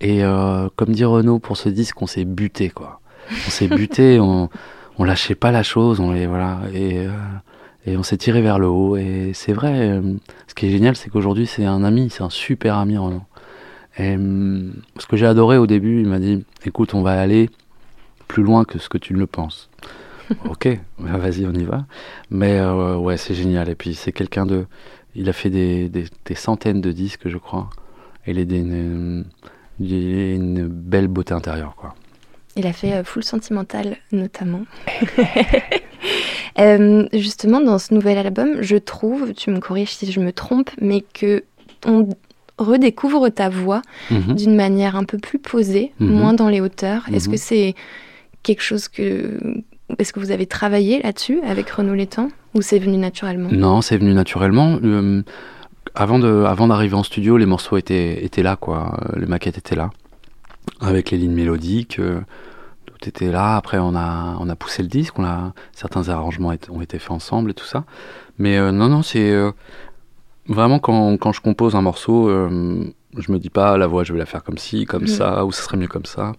[0.02, 3.00] Et euh, comme dit Renaud pour ce disque, on s'est buté quoi.
[3.30, 4.50] On s'est buté, on,
[4.98, 7.12] on lâchait pas la chose, on les voilà et euh,
[7.86, 8.98] et on s'est tiré vers le haut.
[8.98, 10.02] Et c'est vrai, euh,
[10.48, 13.22] ce qui est génial, c'est qu'aujourd'hui c'est un ami, c'est un super ami Renaud.
[14.00, 14.16] Et
[14.98, 17.50] ce que j'ai adoré au début, il m'a dit écoute, on va aller
[18.28, 19.70] plus loin que ce que tu ne le penses.
[20.46, 20.68] Ok,
[21.00, 21.86] bah, vas-y, on y va.
[22.30, 23.70] Mais euh, ouais, c'est génial.
[23.70, 24.66] Et puis c'est quelqu'un de.
[25.16, 27.70] Il a fait des, des, des centaines de disques, je crois.
[28.26, 28.46] Et il est
[30.32, 31.96] a une belle beauté intérieure, quoi.
[32.56, 34.62] Il a fait euh, Full Sentimental notamment.
[36.60, 40.70] Euh, justement, dans ce nouvel album, je trouve, tu me corriges si je me trompe,
[40.82, 41.46] mais que
[41.86, 42.10] on
[42.58, 44.36] redécouvre ta voix Mhm.
[44.36, 46.10] d'une manière un peu plus posée, Mhm.
[46.12, 47.06] moins dans les hauteurs.
[47.14, 47.36] Est-ce Mhm.
[47.36, 47.76] que c'est
[48.44, 49.40] quelque chose que...
[50.00, 53.50] Est-ce que vous avez travaillé là-dessus avec Renaud Létang ou c'est venu naturellement?
[53.52, 54.78] Non, c'est venu naturellement.
[54.84, 55.22] Euh,
[55.96, 58.98] avant de, avant d'arriver en studio, les morceaux étaient, étaient là, quoi.
[59.16, 59.89] Euh, Les maquettes étaient là,
[60.80, 62.00] avec les lignes mélodiques.
[62.00, 62.20] euh,
[62.86, 63.56] tout était là.
[63.58, 65.18] Après, on a, on a poussé le disque.
[65.20, 67.84] On a, certains arrangements ont été faits ensemble et tout ça.
[68.38, 69.34] Mais non, non, c'est
[70.48, 72.30] vraiment quand, quand je compose un morceau,
[73.18, 75.07] je me dis pas la voix, je vais la faire comme ci, comme Mhm.
[75.07, 76.34] ça, ou ça serait mieux comme ça.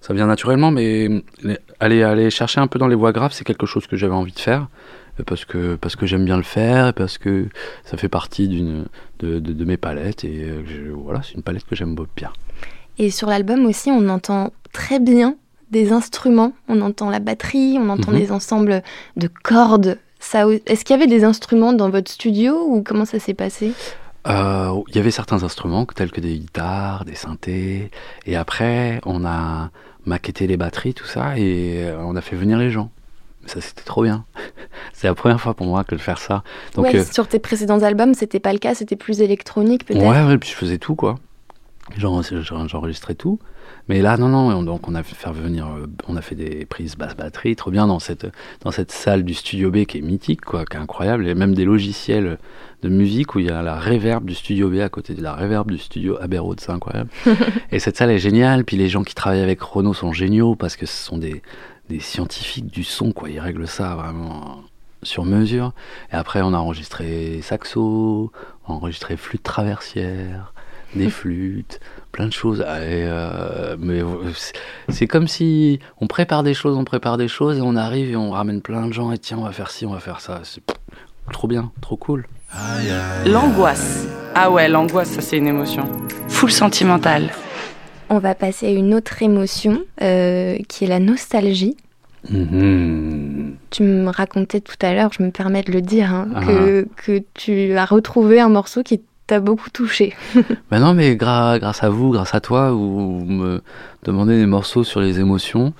[0.00, 1.22] Ça vient naturellement, mais
[1.80, 4.32] aller, aller chercher un peu dans les voix graves, c'est quelque chose que j'avais envie
[4.32, 4.68] de faire
[5.26, 7.46] parce que parce que j'aime bien le faire parce que
[7.84, 8.86] ça fait partie d'une
[9.20, 12.32] de, de, de mes palettes et euh, je- voilà c'est une palette que j'aime bien
[12.98, 15.36] Et sur l'album aussi, on entend très bien
[15.70, 16.52] des instruments.
[16.68, 18.18] On entend la batterie, on entend Mhm.
[18.18, 18.82] des ensembles
[19.16, 19.98] de cordes.
[20.20, 23.72] Ça, est-ce qu'il y avait des instruments dans votre studio ou comment ça s'est passé?
[24.26, 27.90] Euh, il y avait certains instruments tels que des guitares des synthés
[28.24, 29.70] et après on a
[30.06, 32.90] maquetté les batteries tout ça et euh, on a fait venir les gens
[33.44, 34.24] ça c'était trop bien
[34.94, 36.42] c'est la première fois pour moi que de faire ça
[36.74, 40.02] donc ouais, euh, Sur tes précédents albums, c'était pas le cas, c'était plus électronique peut-être?
[40.02, 41.16] Ouais, ouais, puis je faisais tout, quoi.
[41.98, 43.38] J'en- j'en- J'enregistrais tout.
[43.88, 46.34] Mais là, non, non, on- donc on a fait faire venir, euh, on a fait
[46.34, 48.26] des prises basse batterie, trop bien dans cette,
[48.62, 51.24] dans cette salle du Studio B qui est mythique, quoi, qui est incroyable.
[51.24, 52.38] Il y a même des logiciels
[52.82, 55.34] de musique où il y a la reverb du Studio B à côté de la
[55.34, 57.10] reverb du Studio Abbey Road, c'est incroyable.
[57.72, 60.76] Et cette salle est géniale, puis les gens qui travaillent avec Renault sont géniaux parce
[60.76, 61.42] que ce sont des,
[61.90, 63.28] des scientifiques du son, quoi.
[63.28, 64.62] Ils règlent ça vraiment
[65.02, 65.72] sur mesure.
[66.10, 68.32] Et après, on a enregistré saxo,
[68.66, 70.53] on a enregistré flûte traversière,
[71.04, 71.80] des flûtes,
[72.12, 72.60] plein de choses.
[72.60, 72.64] Et,
[73.06, 74.00] euh, mais
[74.34, 74.52] c'est-
[74.88, 78.16] c'est comme si on prépare des choses, on prépare des choses, et on arrive et
[78.16, 80.40] on ramène plein de gens, et tiens, on va faire ci, on va faire ça.
[80.44, 80.62] C'est
[81.32, 82.26] trop bien, trop cool.
[83.26, 84.06] L'angoisse.
[84.34, 85.84] Ah ouais, l'angoisse, ça c'est une émotion.
[86.28, 87.30] Full sentimentale.
[88.10, 91.76] On va passer à une autre émotion euh, qui est la nostalgie.
[92.30, 93.56] Mhm.
[93.70, 96.40] Tu me racontais tout à l'heure, je me permets de le dire, hein, Ah.
[96.44, 100.14] que, que tu as retrouvé un morceau qui t'a beaucoup touché.
[100.70, 103.62] Ben non, mais grâce à vous, grâce à toi, vous me
[104.02, 105.72] demandez des morceaux sur les émotions.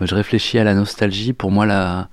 [0.00, 1.32] Euh, Je réfléchis à la nostalgie.
[1.32, 2.08] Pour moi, la,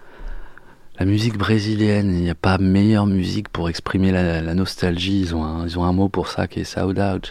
[1.01, 5.21] musique brésilienne, il n'y a pas meilleure musique pour exprimer la, nostalgie.
[5.21, 7.27] Ils ont, un, ils ont un mot pour ça qui est saudade,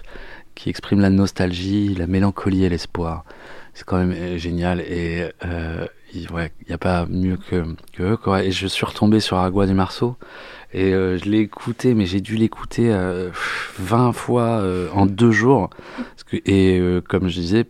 [0.55, 3.25] qui exprime la nostalgie, la mélancolie et l'espoir.
[3.73, 4.81] C'est quand même euh, génial.
[4.81, 6.29] Et euh, il
[6.69, 8.19] n'y a pas mieux que, que eux.
[8.45, 10.17] Et je suis retombé sur Agua de Marceau.
[10.77, 13.31] Et euh, je l'ai écouté, mais j'ai dû l'écouter euh,
[13.79, 15.71] 20 fois euh, en deux jours.
[15.97, 17.65] Parce que, et euh, comme je disais,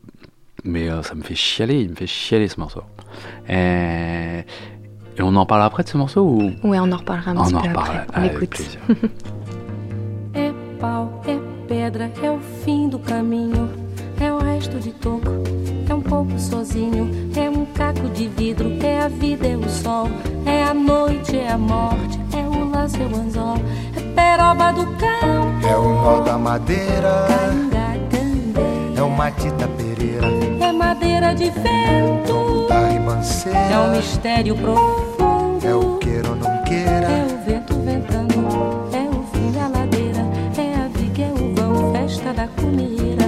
[0.64, 2.80] mais euh, ça me fait chialer, il me fait chialer ce morceau.
[3.48, 4.38] Et,
[5.18, 6.40] et on en parle après de ce morceau ou?
[6.66, 8.20] Ouais, on en reparlera un On petit en peu reparle après.
[8.20, 8.48] On avec l'écoute.
[8.50, 8.80] plaisir.
[10.36, 10.50] É
[10.80, 11.38] pau, é
[11.68, 13.68] pedra, é o fim do caminho.
[14.20, 15.28] É o resto de toco,
[15.88, 17.08] é um pouco sozinho.
[17.36, 20.08] É um caco de vidro, é a vida, é o sol.
[20.44, 22.43] É a noite, é a morte, é
[22.84, 23.56] é o anzol.
[23.96, 28.98] É peroba do campo, É o nó da madeira, canga, candeia.
[28.98, 30.26] é o Matita Pereira,
[30.60, 35.66] É madeira de vento, da é um ribanceira, mistério profundo.
[35.66, 38.34] é o queira ou não É queira, o vento ventando,
[38.92, 40.20] é o fim da ladeira,
[40.58, 43.24] é a viga, é o vão, festa da cuneira.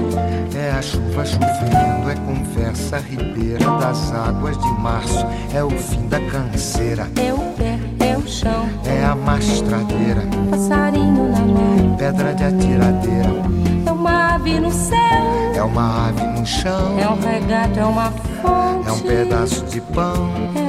[0.55, 6.21] é a chuva chovendo, é conversa ribeira das águas de março, é o fim da
[6.31, 7.76] canseira, É o pé,
[8.27, 11.97] é chão, é a mastradeira, passarinho na mão.
[11.97, 13.29] pedra de atiradeira,
[13.87, 18.11] É uma ave no céu, é uma ave no chão, é um regato, é uma
[18.43, 18.89] fonte.
[18.89, 20.66] é um pedaço de pão, É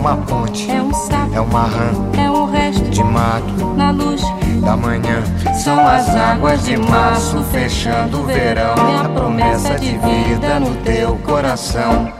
[0.00, 4.22] uma ponte, é um sapo, é uma rã é um resto de mato na luz.
[4.62, 5.22] da manhã.
[5.62, 11.16] São as águas de março fechando o verão, é a promessa de vida no teu
[11.16, 12.19] coração.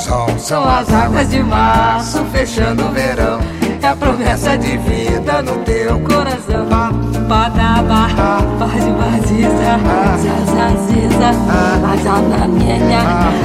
[0.00, 0.26] sol.
[0.38, 3.40] São as águas de março fechando o verão,
[3.82, 6.68] é a promessa de vida no teu coração.
[7.28, 8.08] Padaba,
[8.58, 9.78] pode vaziza,
[10.18, 11.30] zazaziza,
[11.92, 13.02] azananenha,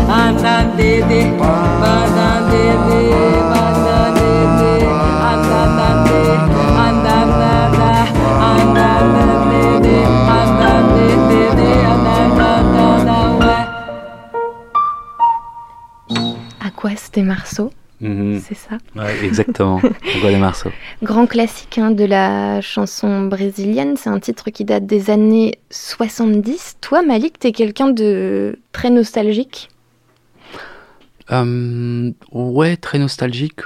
[0.10, 1.32] andandede,
[1.80, 3.45] bandandede,
[17.16, 18.42] des Marceaux, Mhm.
[18.46, 19.80] c'est ça Ouais, exactement.
[20.40, 20.72] Marceaux.
[21.02, 26.76] Grand classique hein, de la chanson brésilienne, c'est un titre qui date des années 70.
[26.82, 29.70] Toi, Malik, t'es quelqu'un de très nostalgique?
[31.32, 33.62] Euh, ouais, très nostalgique.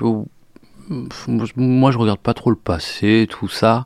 [1.57, 3.85] Moi, je regarde pas trop le passé, tout ça.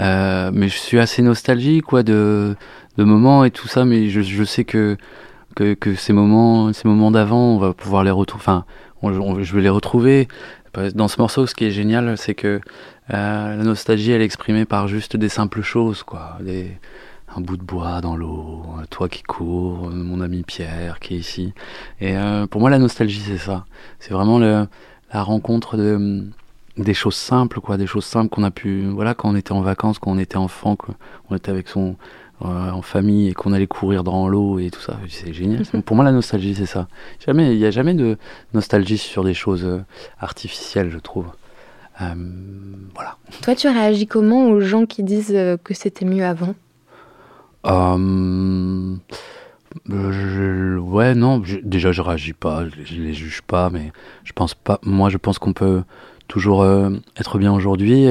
[0.00, 2.54] Euh, mais je suis assez nostalgique, quoi, de,
[2.98, 3.84] de moments et tout ça.
[3.84, 4.96] Mais je, je sais que,
[5.54, 8.42] que, que ces moments, ces moments d'avant, on va pouvoir les retrouver.
[8.42, 8.64] Enfin,
[9.02, 10.28] je vais les retrouver.
[10.94, 12.60] Dans ce morceau, ce qui est génial, c'est que
[13.14, 16.38] euh, la nostalgie, elle est exprimée par juste des simples choses, quoi.
[17.34, 21.54] Un bout de bois dans l'eau, toi qui cours, mon ami Pierre qui est ici.
[22.00, 23.64] Et euh, pour moi, la nostalgie, c'est ça.
[24.00, 24.68] C'est vraiment la
[25.22, 26.26] rencontre de
[26.76, 29.60] des choses simples, quoi, des choses simples qu'on a pu, voilà, quand on était en
[29.62, 31.96] vacances, quand on était enfant, qu'on était avec son
[32.42, 35.62] euh, en famille et qu'on allait courir dans l'eau et tout ça, c'est génial.
[35.86, 36.86] Pour moi, la nostalgie, c'est ça.
[37.24, 38.18] Jamais, il n'y a jamais de
[38.52, 39.80] nostalgie sur des choses euh,
[40.20, 41.26] artificielles, je trouve.
[42.02, 42.14] Euh,
[42.94, 43.16] voilà.
[43.42, 46.54] Toi, tu réagis comment aux gens qui disent que c'était mieux avant?
[47.64, 48.96] Euh,
[49.88, 53.92] je- ouais, non, je- déjà je réagis pas, je, je les juge pas, mais
[54.24, 54.78] je pense pas.
[54.82, 55.82] Moi, je pense qu'on peut
[56.28, 58.06] toujours euh, être bien aujourd'hui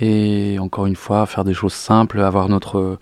[0.00, 2.98] et, encore une fois faire des choses simples, avoir notre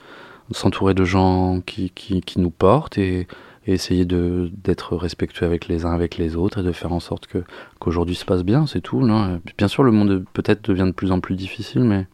[0.51, 3.27] s'entourer de gens qui, nous portent et
[3.67, 7.01] et essayer de d'être respectueux avec les uns avec les autres et de faire en
[7.01, 7.45] sorte que
[7.79, 9.07] qu'aujourd'hui se passe bien, c'est tout.
[9.07, 9.41] Non?
[9.57, 12.07] Bien sûr, le monde peut-être devient de plus en plus difficile, mais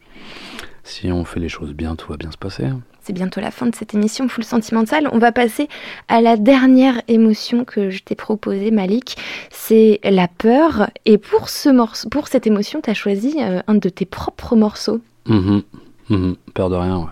[0.85, 2.67] si on fait les choses bien, tout va bien se passer.
[3.09, 5.09] C'est bientôt la fin de cette émission Full Sentimentale.
[5.13, 5.71] On va passer
[6.09, 9.17] à la dernière émotion que je t'ai proposée, Malik.
[9.51, 10.91] C'est la peur.
[11.07, 14.57] Et pour, ce morceau, pour cette émotion, tu as choisi euh, un de tes propres
[14.57, 15.01] morceaux.
[15.25, 15.63] Mhm,
[16.11, 17.07] mhm, peur de rien, ouais.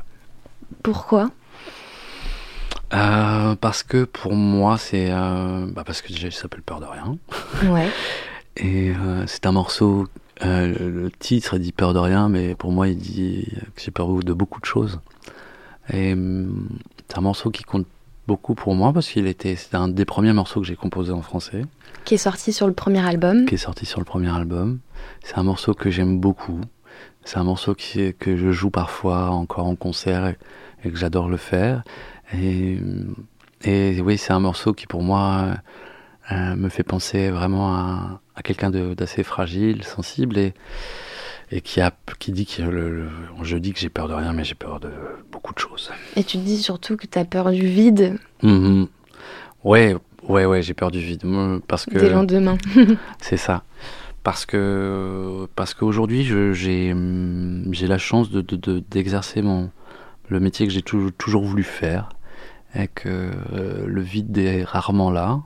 [0.82, 1.30] Pourquoi?
[2.92, 5.10] Euh, parce que pour moi, c'est.
[5.10, 7.16] euh, bah parce que déjà, il s'appelle Peur de rien.
[7.72, 7.88] Ouais.
[8.58, 10.08] Et euh, c'est un morceau.
[10.42, 14.34] le titre dit Peur de rien, mais pour moi, il dit que j'ai peur de
[14.34, 15.00] beaucoup de choses.
[15.92, 16.68] Et hum,
[17.08, 17.86] c'est un morceau qui compte
[18.26, 19.56] beaucoup pour moi parce qu'il était.
[19.56, 21.62] C'était un des premiers morceaux que j'ai composé en français,
[22.04, 23.46] Qui est sorti sur le premier album.
[23.46, 24.80] qui est sorti sur le premier album.
[25.22, 26.60] C'est un morceau que j'aime beaucoup.
[27.24, 30.36] C'est un morceau qui, que je joue parfois encore en concert et,
[30.84, 31.82] et que j'adore le faire.
[32.32, 32.78] Et,
[33.64, 35.54] et oui, c'est un morceau qui pour moi
[36.32, 40.54] euh, me fait penser vraiment à, à quelqu'un d'assez fragile, sensible et,
[41.50, 43.08] et qui, a, qui dit que le, le-
[43.42, 44.90] je dis que j'ai peur de rien, mais j'ai peur de
[45.30, 45.90] beaucoup de choses.
[46.16, 48.88] Et tu te dis surtout que tu as peur du vide Mhm.
[49.64, 49.96] Ouais,
[50.28, 51.22] ouais, ouais, j'ai peur du vide.
[51.68, 52.58] Parce que des lendemains.
[53.20, 53.62] c'est ça.
[54.22, 56.92] Parce que parce qu'aujourd'hui, je- j'ai
[57.86, 59.70] la chance de de- de- d'exercer mon
[60.28, 62.08] le métier que j'ai toujours toujours voulu faire
[62.74, 65.40] et que euh, le vide est rarement là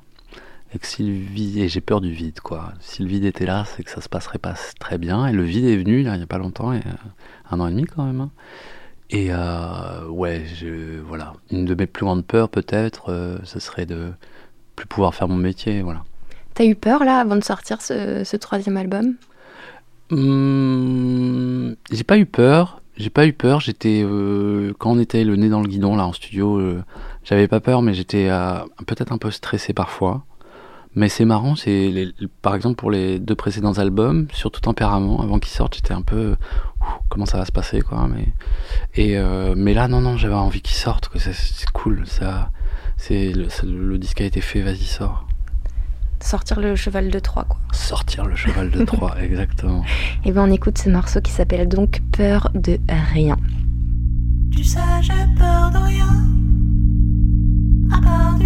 [0.73, 2.73] et que si le vide et j'ai peur du vide quoi.
[2.81, 5.43] Si le vide était là, c'est que ça se passerait pas très bien et le
[5.43, 6.81] vide est venu là, il y a pas longtemps et
[7.51, 8.21] un an et demi quand même.
[8.21, 8.31] hein.
[9.11, 13.87] Et euh, ouais, je, voilà, une de mes plus grandes peurs peut-être, euh, ce serait
[13.87, 14.13] de
[14.77, 16.05] plus pouvoir faire mon métier, voilà.
[16.55, 19.15] T'as eu peur là avant de sortir ce, ce troisième album?
[20.11, 22.81] Hum, j'ai pas eu peur.
[22.97, 23.61] J'ai pas eu peur.
[23.61, 26.83] J'étais euh, quand on était le nez dans le guidon là en studio, euh,
[27.25, 28.29] j'avais pas peur, mais j'étais
[28.87, 30.25] peut-être un peu stressé parfois.
[30.97, 32.13] Mais c'est marrant, c'est les-
[32.43, 36.35] par exemple pour les deux précédents albums, surtout Tempérament, avant qu'ils sortent, j'étais un peu
[37.09, 38.09] comment ça va se passer quoi.
[38.09, 38.27] Mais
[38.97, 41.09] et euh, mais là non non, j'avais envie qu'ils sortent.
[41.09, 42.07] que C'est c'est cool.
[42.07, 42.51] Ça,
[42.97, 44.63] c'est le, ça- le disque a été fait.
[44.63, 45.27] Vas-y sors.
[46.23, 47.59] Sortir le cheval de Troie quoi.
[47.73, 49.85] Sortir le cheval de Troie, exactement.
[50.25, 52.79] Et ben on écoute ce morceau qui s'appelle donc Peur de
[53.15, 53.37] rien.
[54.53, 56.09] Tu sais, j'ai peur de rien,
[57.97, 58.39] à part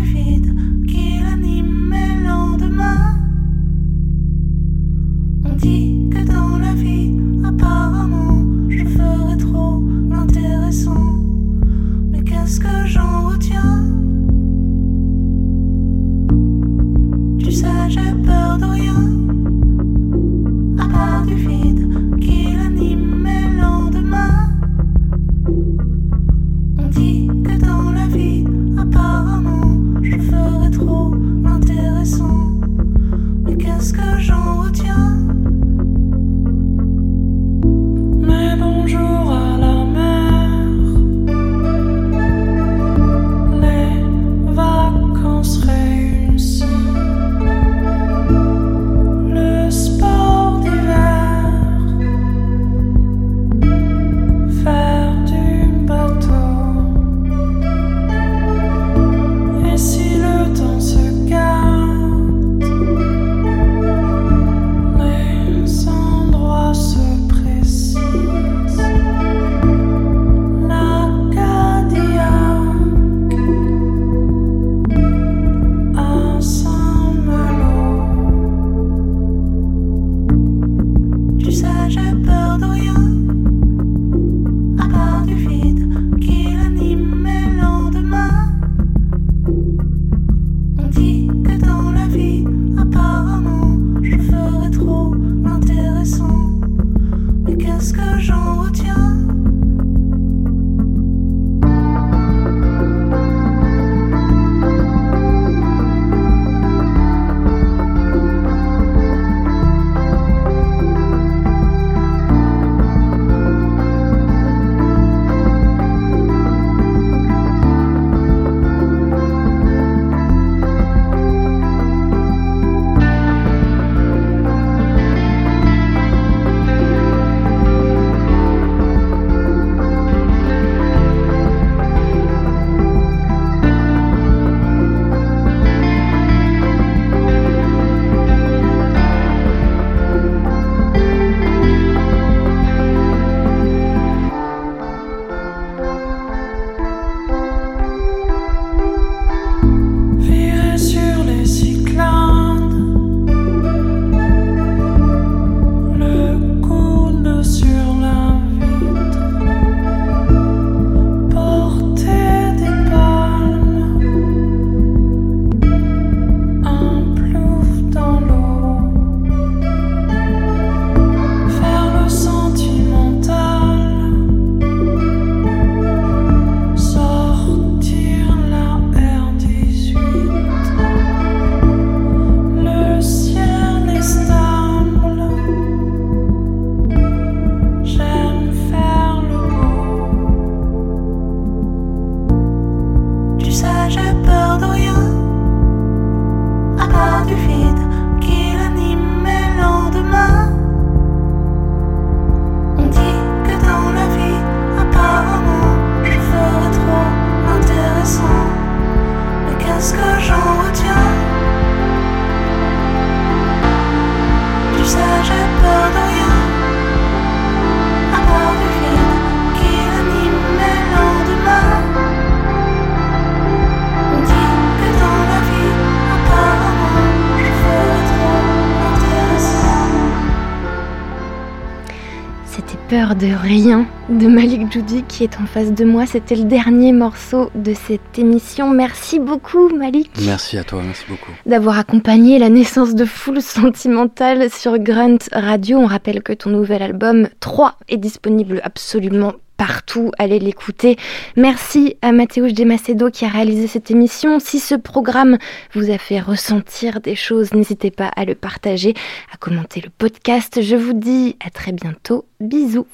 [233.07, 236.07] Peur de rien de Malik Judy qui est en face de moi.
[236.07, 238.71] C'était le dernier morceau de cette émission.
[238.71, 241.33] Merci beaucoup Malik Merci à toi, merci beaucoup.
[241.45, 245.81] d'avoir accompagné la naissance de Full Sentimental sur Grunt Radio.
[245.81, 250.97] On rappelle que ton nouvel album 3 est disponible absolument partout, allez l'écouter.
[251.37, 254.39] Merci à Mathéo de Macedo qui a réalisé cette émission.
[254.41, 255.39] Si ce programme
[255.75, 258.95] vous a fait ressentir des choses, n'hésitez pas à le partager,
[259.33, 260.61] à commenter le podcast.
[260.63, 262.27] Je vous dis à très bientôt.
[262.41, 262.87] Bisous.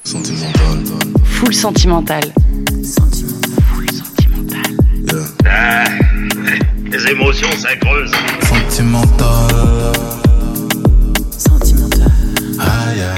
[1.25, 2.23] Full sentimental.
[5.47, 5.85] Ah,
[6.85, 8.13] les émotions, ça creuse.
[8.43, 9.91] Sentimental.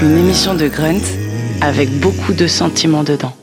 [0.01, 0.99] Une émission de Grunt
[1.61, 3.33] avec beaucoup de sentiments dedans.